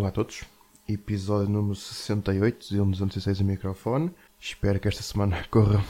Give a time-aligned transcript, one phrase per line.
[0.00, 0.44] Olá a todos,
[0.88, 4.10] episódio número 68 de 206 a microfone.
[4.40, 5.84] Espero que esta semana corra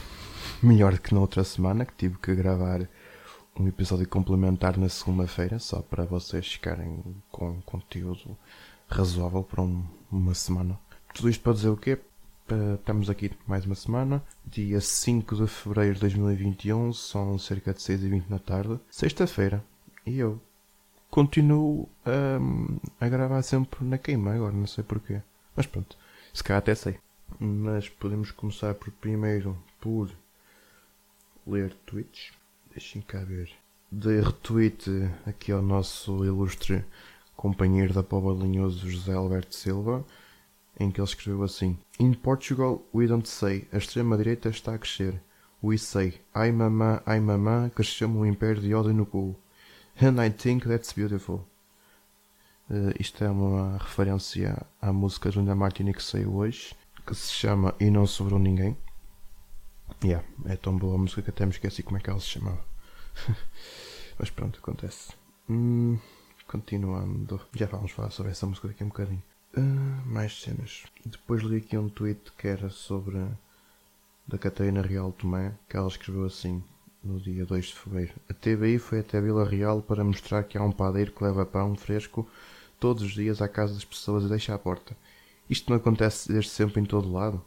[0.61, 2.89] melhor que na outra semana, que tive que gravar
[3.57, 7.01] um episódio complementar na segunda-feira, só para vocês ficarem
[7.31, 8.37] com conteúdo
[8.89, 10.77] razoável para um, uma semana.
[11.13, 11.97] Tudo isto para dizer o quê?
[12.77, 18.27] Estamos aqui mais uma semana, dia 5 de fevereiro de 2021, são cerca de 6h20
[18.27, 19.63] da tarde, sexta-feira,
[20.05, 20.37] e eu
[21.11, 25.21] continuo a, a gravar sempre na queima agora, não sei porquê.
[25.55, 25.97] Mas pronto,
[26.33, 26.97] se calhar até sei.
[27.39, 30.09] Mas podemos começar por primeiro por
[31.45, 32.31] ler tweets.
[32.71, 33.51] Deixem cá ver.
[33.91, 34.89] De retweet
[35.25, 36.85] aqui ao nosso ilustre
[37.35, 40.05] companheiro da Pova Linhoso José Alberto Silva,
[40.79, 45.21] em que ele escreveu assim: In Portugal we don't say, a extrema-direita está a crescer.
[45.61, 49.35] We say, ai mamã, ai mamã, cresceu-me um império de ódio no cu.
[50.03, 51.47] And I think that's beautiful.
[52.67, 56.73] Uh, isto é uma referência à música de Linda Martini que saiu hoje,
[57.05, 58.75] que se chama E Não Sobrou Ninguém.
[60.03, 62.25] Yeah, é tão boa a música que até me esqueci como é que ela se
[62.25, 62.65] chamava.
[64.17, 65.13] Mas pronto, acontece.
[65.47, 65.99] Hum,
[66.47, 69.23] continuando, já vamos falar sobre essa música daqui a um bocadinho.
[69.55, 69.61] Uh,
[70.07, 70.83] mais cenas.
[71.05, 73.23] Depois li aqui um tweet que era sobre
[74.27, 76.63] da Catarina Real Tomé, que ela escreveu assim
[77.03, 78.13] no dia 2 de fevereiro.
[78.29, 81.75] A TVI foi até Vila Real para mostrar que há um padeiro que leva pão
[81.75, 82.27] fresco
[82.79, 84.95] todos os dias à casa das pessoas e deixa à porta.
[85.49, 87.43] Isto não acontece desde sempre em todo lado?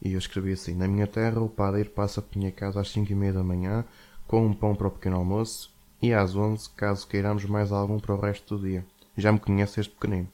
[0.00, 3.12] E eu escrevi assim: Na minha terra, o padeiro passa por minha casa às 5
[3.12, 3.84] e meia da manhã
[4.26, 8.14] com um pão para o pequeno almoço e às 11, caso queiramos mais algum para
[8.14, 8.84] o resto do dia.
[9.16, 10.28] Já me conhece este pequenino.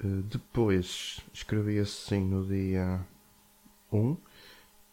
[0.00, 3.00] Eh, depois escrevi assim no dia
[3.92, 4.16] 1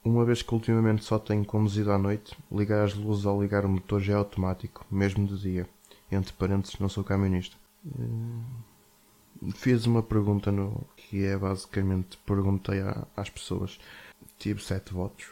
[0.03, 3.69] uma vez que ultimamente só tenho conduzido à noite, ligar as luzes ao ligar o
[3.69, 5.69] motor já é automático, mesmo de dia.
[6.11, 7.55] Entre parênteses, não sou camionista.
[7.85, 12.79] Eh, fiz uma pergunta no que é basicamente perguntei
[13.15, 13.79] às pessoas.
[14.37, 15.31] Tive sete votos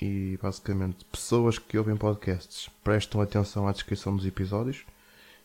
[0.00, 4.84] e basicamente pessoas que ouvem podcasts prestam atenção à descrição dos episódios.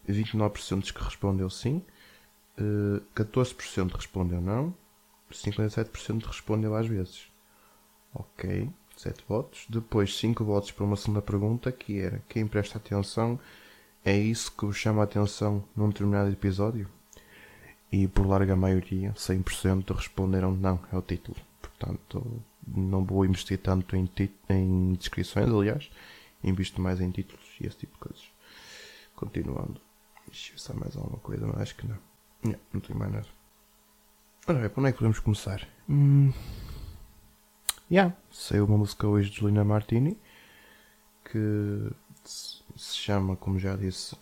[0.09, 1.83] 29% dos que respondeu sim,
[3.13, 4.73] 14% eh, respondeu não,
[5.31, 7.27] 57% respondeu às vezes.
[8.19, 9.65] Ok, 7 votos.
[9.69, 13.39] Depois 5 votos para uma segunda pergunta que era quem presta atenção
[14.03, 16.89] é isso que vos chama a atenção num determinado episódio?
[17.91, 21.37] E por larga maioria, 100% responderam não, é o título.
[21.61, 24.09] Portanto, não vou investir tanto em,
[24.49, 25.91] em descrições, aliás,
[26.41, 28.31] invisto mais em títulos e esse tipo de coisas.
[29.13, 29.81] Continuando.
[30.25, 31.97] Deixa eu ver se há mais alguma coisa, mas acho que não.
[32.43, 33.27] Não, não tenho mais nada.
[34.47, 35.67] Ora bem, para onde é que podemos começar?
[35.89, 36.31] Hum...
[37.89, 40.19] Yeah, saiu uma música hoje de Julina Martini
[41.23, 41.89] que
[42.25, 44.13] se chama, como já disse.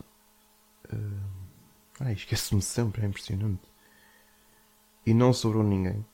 [0.93, 1.19] Uh,
[1.99, 3.63] ai, esqueço-me sempre, é impressionante.
[5.03, 6.05] E não sobrou ninguém.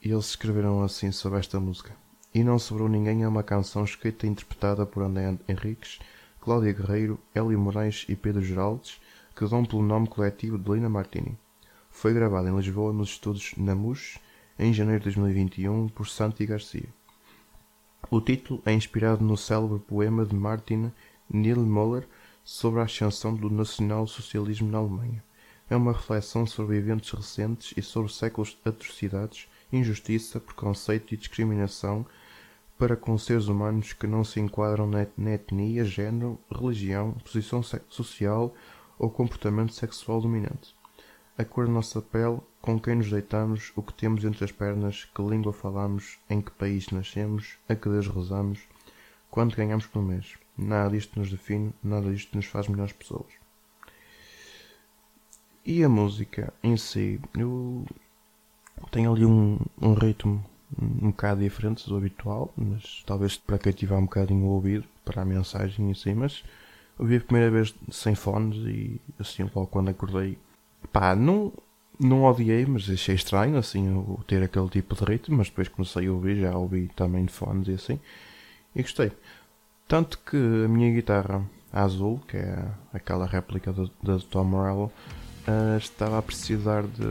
[0.00, 1.96] E eles escreveram assim sobre esta música.
[2.32, 5.98] E não sobrou ninguém é uma canção escrita e interpretada por André Henriques,
[6.40, 9.00] Cláudia Guerreiro, Hélio Moraes e Pedro Geraldes,
[9.34, 11.36] que dão pelo nome coletivo de Lina Martini.
[11.90, 14.20] Foi gravada em Lisboa nos estúdios Namus
[14.60, 16.92] em janeiro de 2021 por Santi Garcia.
[18.10, 20.92] O título é inspirado no célebre poema de Martin
[21.32, 22.06] Niemöller
[22.44, 25.24] sobre a ascensão do nacional-socialismo na Alemanha.
[25.70, 32.04] É uma reflexão sobre eventos recentes e sobre séculos de atrocidades, injustiça, preconceito e discriminação
[32.76, 38.54] para com seres humanos que não se enquadram na etnia, género, religião, posição social
[38.98, 40.78] ou comportamento sexual dominante.
[41.40, 45.06] A cor da nossa pele, com quem nos deitamos, o que temos entre as pernas,
[45.06, 48.60] que língua falamos, em que país nascemos, a que Deus rezamos,
[49.30, 50.34] quanto ganhamos por mês.
[50.54, 53.32] Nada disto nos define, nada disto nos faz melhores pessoas.
[55.64, 57.86] E a música em si, eu
[58.90, 60.44] tenho ali um, um ritmo
[60.78, 65.24] um bocado diferente do habitual, mas talvez para cativar um bocadinho o ouvido para a
[65.24, 66.44] mensagem em si, mas
[66.98, 70.36] ouvi a primeira vez sem fones e assim logo quando acordei
[70.92, 71.52] Pá, não,
[71.98, 76.08] não odiei, mas achei estranho assim eu ter aquele tipo de ritmo, mas depois comecei
[76.08, 78.00] a ouvir, já ouvi também de fones e assim,
[78.74, 79.12] e gostei.
[79.86, 84.92] Tanto que a minha guitarra azul, que é aquela réplica da Tom Morello,
[85.46, 87.06] uh, estava a precisar de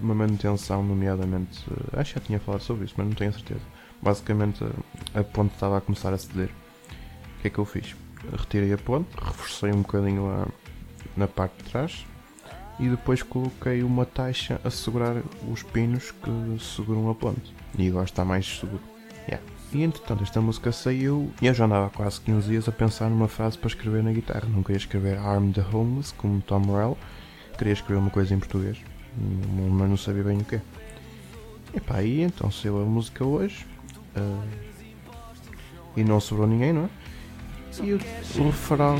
[0.00, 3.60] uma manutenção, nomeadamente, uh, acho que já tinha falado sobre isso, mas não tenho certeza.
[4.00, 4.64] Basicamente
[5.14, 6.50] a ponte estava a começar a ceder.
[7.38, 7.94] O que é que eu fiz?
[8.36, 10.48] Retirei a ponte, reforcei um bocadinho a,
[11.16, 12.06] na parte de trás,
[12.82, 17.54] e depois coloquei uma taxa a segurar os pinos que seguram a ponte.
[17.78, 18.82] E agora está mais seguro.
[19.28, 19.46] Yeah.
[19.72, 23.28] E entretanto esta música saiu e eu já andava quase 15 dias a pensar numa
[23.28, 24.48] frase para escrever na guitarra.
[24.48, 26.98] Não queria escrever Arm the Homeless como Tom Morello,
[27.56, 28.76] queria escrever uma coisa em português,
[29.16, 30.60] mas não sabia bem o que.
[31.72, 33.64] E pá, e então saiu a música hoje
[34.16, 34.42] uh,
[35.96, 36.88] e não sobrou ninguém, não é?
[37.80, 38.00] E o,
[38.40, 38.96] o refrão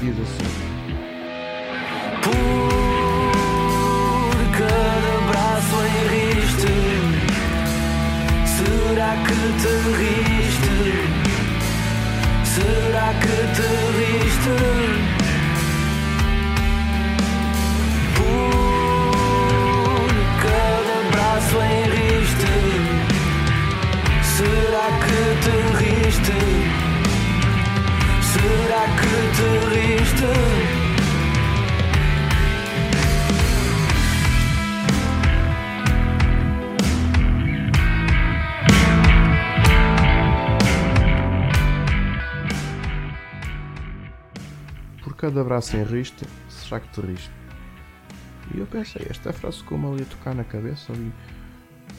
[0.00, 0.69] diz assim:
[2.22, 2.34] Por
[4.58, 6.74] cada braço em riste,
[8.46, 10.78] será que te riste?
[12.44, 13.68] Será que te
[13.98, 15.19] riste?
[45.30, 47.30] Cada abraço em riste, será que te riste?
[48.52, 51.12] E eu pensei, esta frase ficou-me ali a tocar na cabeça ali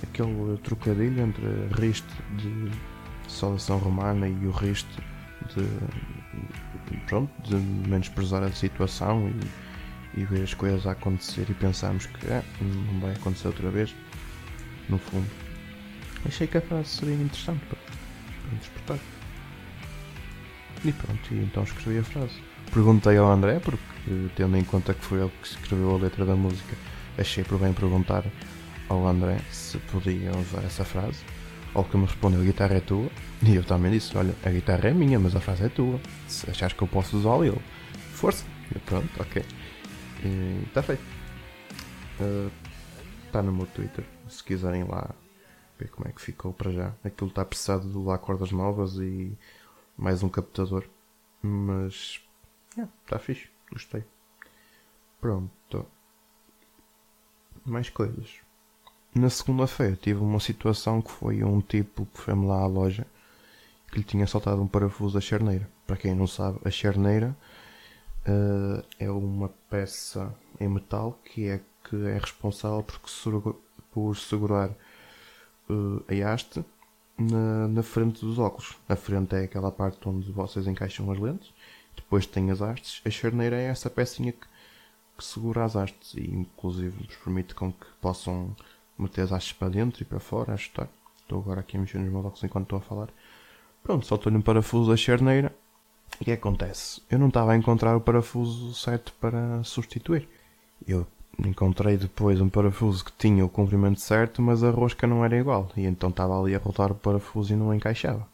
[0.03, 1.45] aquele trocadilho entre
[1.81, 2.69] riste de
[3.29, 4.99] saudação romana e o riste
[5.47, 12.07] de pronto, de menosprezar a situação e, e ver as coisas a acontecer e pensarmos
[12.07, 13.95] que ah, não vai acontecer outra vez
[14.89, 15.31] no fundo.
[16.25, 17.79] Achei que a frase seria interessante para,
[18.87, 18.99] para
[20.83, 23.81] e pronto, e então escrevi a frase perguntei ao André porque
[24.35, 26.75] tendo em conta que foi ele que escreveu a letra da música
[27.17, 28.23] achei por bem perguntar
[28.91, 31.23] ao André se podia usar essa frase.
[31.73, 33.09] Ao que me respondeu: a guitarra é tua.
[33.43, 35.99] E eu também disse: olha, a guitarra é minha, mas a frase é tua.
[36.27, 37.61] Se achares que eu posso usá-la, ele,
[38.13, 38.45] força.
[38.75, 39.43] E pronto, ok.
[40.67, 41.01] Está feito.
[43.25, 44.05] Está uh, no meu Twitter.
[44.27, 45.09] Se quiserem lá
[45.79, 46.93] ver como é que ficou para já.
[47.03, 49.35] Aquilo está precisado de lá cordas novas e
[49.97, 50.83] mais um captador.
[51.41, 52.21] Mas
[52.77, 53.49] está fixe.
[53.71, 54.03] Gostei.
[55.19, 55.85] Pronto.
[57.65, 58.39] Mais coisas.
[59.13, 63.05] Na segunda-feira tive uma situação que foi um tipo que foi-me lá à loja
[63.91, 65.69] que lhe tinha soltado um parafuso da charneira.
[65.85, 67.35] Para quem não sabe, a charneira
[68.25, 73.55] uh, é uma peça em metal que é, que é responsável por,
[73.91, 74.69] por segurar
[75.69, 76.63] uh, a haste
[77.17, 78.77] na, na frente dos óculos.
[78.87, 81.53] A frente é aquela parte onde vocês encaixam as lentes.
[82.03, 83.01] Depois tem as hastes.
[83.05, 84.45] A charneira é essa pecinha que,
[85.17, 88.55] que segura as hastes e inclusive vos permite com que possam
[88.97, 90.89] meter as hastes para dentro e para fora, ajustar.
[91.21, 93.09] Estou agora aqui a mexer nos óculos enquanto estou a falar.
[93.83, 95.55] Pronto, soltou-lhe um parafuso da charneira.
[96.19, 97.01] E o que acontece?
[97.09, 100.27] Eu não estava a encontrar o parafuso certo para substituir.
[100.85, 101.07] Eu
[101.39, 105.69] encontrei depois um parafuso que tinha o comprimento certo, mas a rosca não era igual.
[105.75, 108.27] E então estava ali a rotar o parafuso e não encaixava.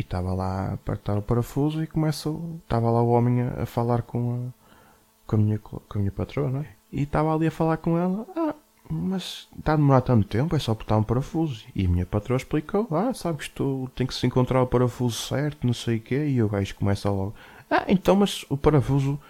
[0.00, 2.58] E estava lá a apertar o parafuso e começou.
[2.62, 6.10] Estava lá o homem a, a falar com a, com a, minha, com a minha
[6.10, 6.68] patroa, não é?
[6.90, 8.26] E estava ali a falar com ela.
[8.34, 8.54] Ah,
[8.90, 11.66] mas está a demorar tanto tempo, é só botar um parafuso.
[11.76, 15.66] E a minha patroa explicou: Ah, sabes, tu tem que se encontrar o parafuso certo,
[15.66, 16.28] não sei o quê.
[16.28, 17.34] E o gajo começa logo:
[17.70, 19.20] Ah, então, mas o parafuso,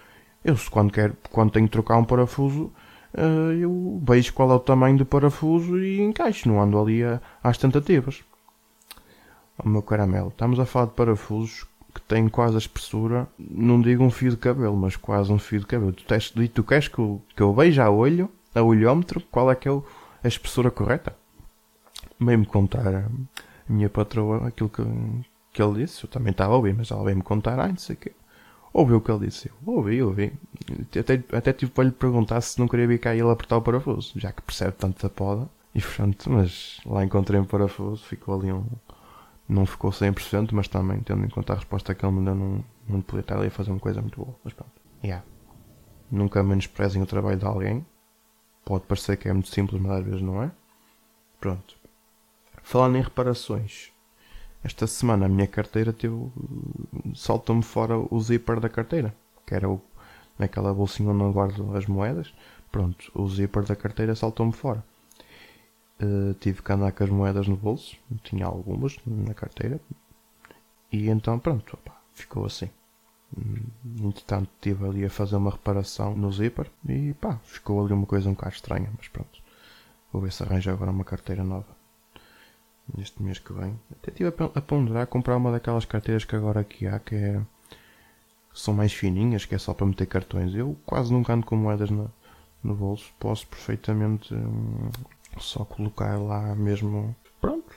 [0.41, 2.71] eu quando, quero, quando tenho que trocar um parafuso,
[3.13, 7.01] uh, eu vejo qual é o tamanho do parafuso e encaixo, não ando ali
[7.43, 8.23] às tentativas.
[9.63, 14.03] Oh, meu caramelo, estamos a falar de parafusos que têm quase a espessura, não digo
[14.03, 15.91] um fio de cabelo, mas quase um fio de cabelo.
[15.91, 19.55] Tu, tens, tu queres que eu, que eu veja a olho a olhómetro qual é
[19.55, 21.15] que é a espessura correta.
[22.19, 23.05] Veio-me contar a
[23.67, 24.83] minha patroa aquilo que,
[25.53, 26.03] que ele disse.
[26.03, 28.11] Eu também estava a ouvir, mas ela veio-me contar, ah, não sei o quê.
[28.73, 29.49] Ouviu o que ele disse?
[29.49, 30.33] Eu, ouvi, ouvi.
[30.97, 33.61] Até, até tive para lhe perguntar se não queria vir cá e ele apertar o
[33.61, 35.49] parafuso, já que percebe tanto da poda.
[35.73, 38.65] E pronto, mas lá encontrei um parafuso, ficou ali um.
[39.47, 42.63] Não ficou 100%, mas também, tendo em conta a resposta que ele me deu, não,
[42.87, 44.35] não podia estar ali a fazer uma coisa muito boa.
[44.43, 44.71] Mas pronto,
[45.03, 45.23] yeah.
[46.09, 47.85] Nunca menosprezem o trabalho de alguém,
[48.63, 50.51] Pode parecer que é muito simples, mas às vezes não é.
[51.39, 51.75] Pronto.
[52.61, 53.91] Falando em reparações,
[54.63, 56.31] esta semana a minha carteira teve.
[57.15, 59.81] saltou-me fora o zíper da carteira, que era o,
[60.37, 62.33] naquela bolsinha onde eu guardo as moedas.
[62.71, 64.83] Pronto, o zíper da carteira saltou-me fora.
[66.01, 69.79] Uh, tive que andar com as moedas no bolso, tinha algumas na carteira,
[70.91, 72.69] e então pronto, opa, ficou assim.
[74.03, 78.29] Entretanto, estive ali a fazer uma reparação no zíper e pá, ficou ali uma coisa
[78.29, 79.41] um bocado estranha, mas pronto.
[80.11, 81.67] Vou ver se arranjo agora uma carteira nova.
[82.97, 83.79] Neste mês que vem.
[83.91, 87.41] Até estive a ponderar comprar uma daquelas carteiras que agora aqui há, que é.
[88.53, 90.53] são mais fininhas, que é só para meter cartões.
[90.53, 92.11] Eu quase nunca ando com moedas no,
[92.61, 93.13] no bolso.
[93.17, 94.89] Posso perfeitamente hum,
[95.39, 97.73] só colocar lá mesmo pronto,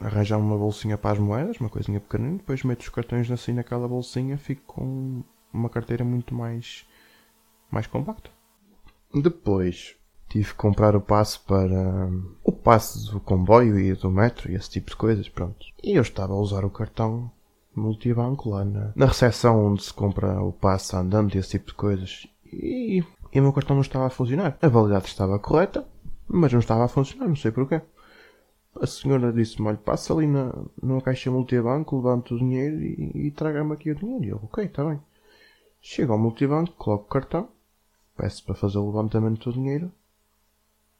[0.00, 3.86] arranjar uma bolsinha para as moedas, uma coisinha pequenina, depois meto os cartões assim naquela
[3.86, 6.84] bolsinha, fico com uma carteira muito mais
[7.70, 8.30] mais compacta.
[9.14, 9.94] Depois
[10.28, 12.10] tive que comprar o passe para
[12.42, 15.66] o passe do comboio e do metro e esse tipo de coisas, pronto.
[15.82, 17.30] E eu estava a usar o cartão
[17.74, 21.74] multibanco lá na, na recepção onde se compra o passe andante e esse tipo de
[21.74, 22.26] coisas.
[22.50, 23.02] E,
[23.32, 24.56] e o meu cartão não estava a funcionar.
[24.60, 25.86] A validade estava correta,
[26.32, 27.80] mas não estava a funcionar, não sei porquê.
[28.80, 33.30] A senhora disse-me, olha, passa ali na, numa caixa multibanco, levanta o dinheiro e, e
[33.30, 34.24] traga-me aqui o dinheiro.
[34.24, 35.00] E eu, ok, está bem.
[35.80, 37.48] Chego ao multibanco, coloco o cartão,
[38.16, 39.92] peço para fazer o levantamento do dinheiro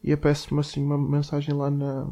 [0.02, 2.08] e aparece-me assim uma mensagem lá na,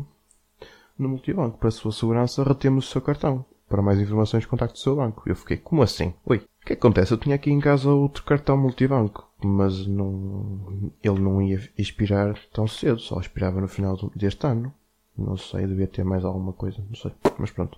[0.99, 1.59] no multibanco.
[1.59, 3.45] Para a sua segurança, retemos o seu cartão.
[3.69, 5.23] Para mais informações, contacte o seu banco.
[5.27, 6.15] Eu fiquei, como assim?
[6.25, 7.13] Oi, o que acontece?
[7.13, 12.67] Eu tinha aqui em casa outro cartão multibanco, mas não, ele não ia expirar tão
[12.67, 14.73] cedo, só expirava no final deste ano.
[15.17, 17.13] Não sei, devia ter mais alguma coisa, não sei.
[17.39, 17.77] Mas pronto.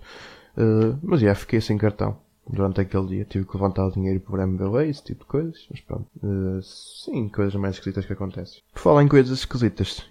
[0.57, 2.17] Uh, mas já, fiquei sem cartão
[2.47, 3.25] durante aquele dia.
[3.25, 5.67] Tive que levantar o dinheiro por MBA, esse tipo de coisas.
[5.69, 6.07] Mas pronto.
[6.23, 8.61] Uh, sim, coisas mais esquisitas que acontecem.
[8.73, 10.05] Por falar em coisas esquisitas,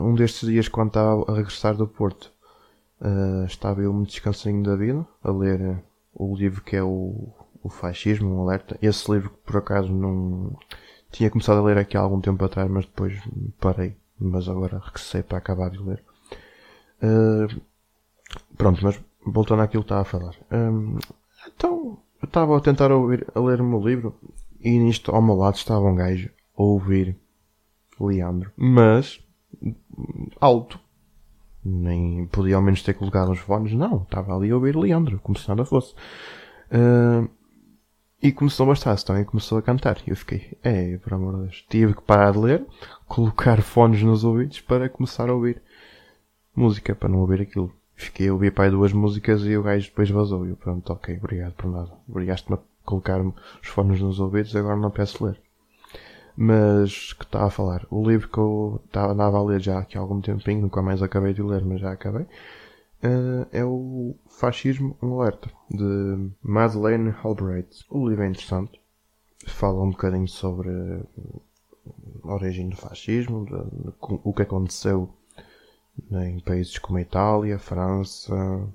[0.00, 2.32] um destes dias, quando estava a regressar do Porto,
[3.00, 5.82] uh, estava eu muito descansinho da vida, a ler
[6.14, 7.32] o livro que é o,
[7.62, 8.78] o Fascismo, um alerta.
[8.82, 10.56] Esse livro que por acaso não.
[11.10, 13.20] Tinha começado a ler aqui há algum tempo atrás, mas depois
[13.60, 13.96] parei.
[14.18, 16.02] Mas agora regressei para acabar de ler.
[17.02, 17.60] Uh,
[18.56, 20.34] pronto, mas voltando àquilo que estava a falar.
[20.50, 20.98] Um,
[21.54, 24.14] então, eu estava a tentar ouvir, a ler o meu livro
[24.60, 27.16] e nisto ao meu lado estava um gajo a ouvir
[28.00, 28.52] Leandro.
[28.56, 29.20] Mas,
[30.40, 30.80] alto.
[31.64, 33.72] Nem podia ao menos ter colocado os fones.
[33.72, 35.94] Não, estava ali a ouvir Leandro, como se nada fosse.
[36.72, 37.28] Uh,
[38.22, 39.98] e começou a bastar-se também, começou a cantar.
[40.06, 41.64] E eu fiquei, é, por amor de Deus.
[41.68, 42.66] Tive que parar de ler,
[43.08, 45.60] colocar fones nos ouvidos para começar a ouvir
[46.54, 47.72] música, para não ouvir aquilo.
[47.96, 50.46] Fiquei a ouvir pai duas músicas e o gajo depois vazou.
[50.46, 51.90] E eu, pronto, ok, obrigado por nada.
[52.08, 55.40] Obrigaste-me a colocar-me os fones nos ouvidos, agora não peço ler.
[56.36, 57.86] Mas, que estava a falar?
[57.90, 61.02] O livro que eu estava, andava a ler já aqui há algum tempinho, nunca mais
[61.02, 62.26] acabei de ler, mas já acabei,
[63.02, 67.84] uh, é o Fascismo Um Alerta, de Madeleine Albright.
[67.90, 68.80] O livro é interessante.
[69.46, 70.70] Fala um bocadinho sobre
[72.22, 73.92] a origem do fascismo, de, de,
[74.22, 75.12] o que aconteceu
[76.10, 78.68] em países como a Itália, a França,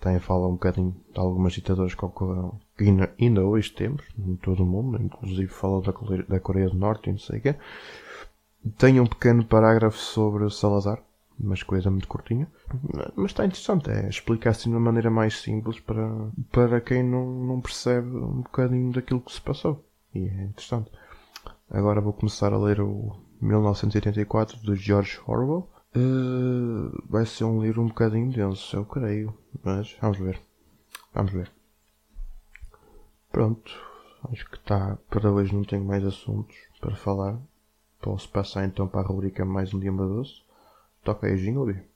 [0.00, 4.62] também fala um bocadinho de algumas ditaduras que ocorreram ainda, ainda hoje temos, em todo
[4.62, 5.92] o mundo, inclusive fala da
[6.28, 7.54] da Coreia do Norte e não sei o quê.
[8.78, 11.02] Tem um pequeno parágrafo sobre Salazar,
[11.38, 12.48] mas coisa muito curtinha.
[13.16, 17.26] Mas está interessante, é explicar assim de uma maneira mais simples para, para quem não,
[17.44, 19.84] não percebe um bocadinho daquilo que se passou.
[20.14, 20.90] E é interessante.
[21.70, 25.68] Agora vou começar a ler o 1984 de George Orwell.
[25.96, 29.36] Uh, vai ser um livro um bocadinho denso, eu creio.
[29.62, 30.40] Mas vamos ver.
[31.12, 31.50] Vamos ver.
[33.30, 33.72] Pronto.
[34.30, 34.96] Acho que está.
[35.10, 37.38] Para hoje não tenho mais assuntos para falar.
[38.00, 40.43] Posso passar então para a rubrica mais um dia doce.
[41.04, 41.93] Toca aí, Jingle.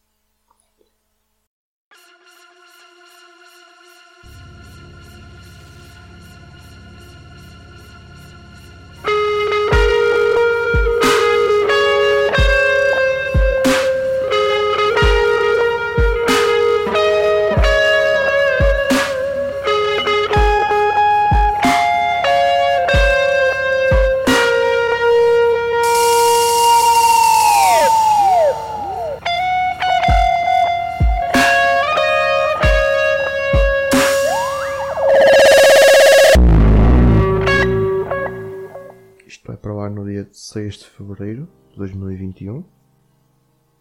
[40.58, 42.64] 16 de fevereiro de 2021.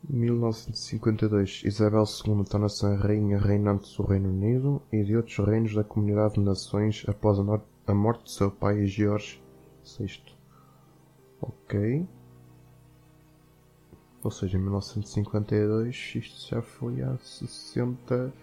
[0.07, 5.84] 1952 Isabel II torna-se a rainha reinante do Reino Unido e de outros reinos da
[5.84, 9.41] Comunidade de Nações após a, morte de seu pai George
[9.98, 10.22] VI.
[11.41, 12.07] Ok.
[14.24, 18.34] Ou seja, em 1952 isto já foi há 60.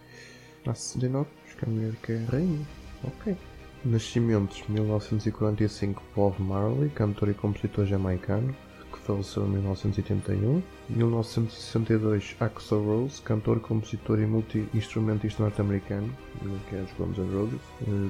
[0.67, 2.67] há 69, porque é a mulher que é rainha.
[3.05, 3.37] Ok.
[3.85, 8.57] Nascimentos 1945 Bob Marley, cantor e compositor jamaicano,
[8.91, 10.63] que faleceu em 1981.
[10.89, 16.11] 1962 Axl Rose, cantor, compositor e multi-instrumentista norte-americano,
[16.71, 17.61] que é os Guns N' Roses.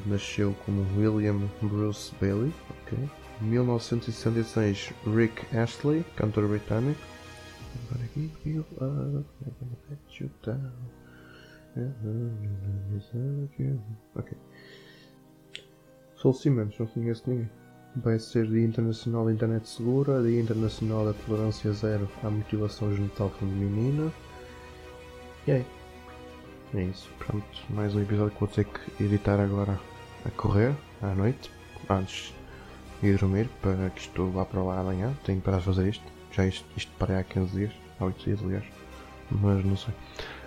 [0.07, 2.53] Nasceu como William Bruce Bailey.
[2.87, 3.09] Okay.
[3.41, 7.01] 1966 Rick Astley, cantor britânico.
[14.15, 14.37] Ok.
[16.25, 17.51] Falecimentos, não conheço ninguém.
[17.97, 23.29] Vai ser Dia Internacional da Internet Segura, Dia Internacional da Tolerância Zero à Mutilação Genital
[23.39, 24.11] Feminina.
[25.47, 25.67] E aí?
[26.73, 27.11] É isso.
[27.19, 29.79] Pronto, mais um episódio que vou ter que editar agora
[30.25, 31.51] a correr, à noite,
[31.91, 32.33] antes
[33.03, 35.13] ir dormir para que isto vá para lá amanhã.
[35.27, 36.05] Tenho para fazer isto.
[36.33, 38.65] Já isto, isto parei há 15 dias, há 8 dias aliás.
[39.31, 39.93] Mas não sei.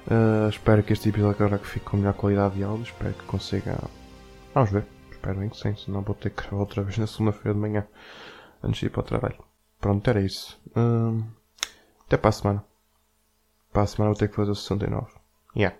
[0.08, 2.82] Uh, espero que este episódio agora que fique com melhor qualidade de áudio.
[2.82, 3.78] Espero que consiga.
[4.56, 4.97] Vamos ver.
[5.28, 7.86] Espero bem que sim, senão vou ter que gravar outra vez na segunda-feira de manhã.
[8.64, 9.44] Antes de ir para o trabalho.
[9.78, 10.58] Pronto, era isso.
[10.68, 11.22] Uh,
[12.06, 12.66] até para a semana.
[13.74, 15.12] Para a semana vou ter que fazer o 69.
[15.54, 15.78] Yeah.